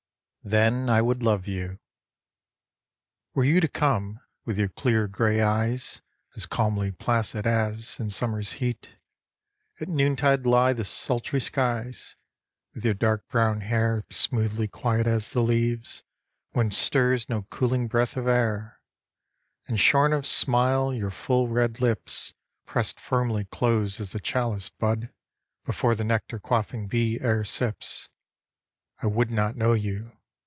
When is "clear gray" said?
4.69-5.39